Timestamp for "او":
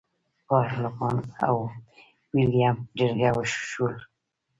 1.47-1.57